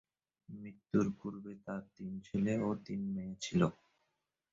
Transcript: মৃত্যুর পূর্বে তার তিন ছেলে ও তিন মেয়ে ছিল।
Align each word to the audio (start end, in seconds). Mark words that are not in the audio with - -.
মৃত্যুর 0.49 1.07
পূর্বে 1.19 1.53
তার 1.65 1.81
তিন 1.95 2.11
ছেলে 2.27 2.53
ও 2.59 2.69
তিন 2.85 3.01
মেয়ে 3.15 3.35
ছিল। 3.41 3.61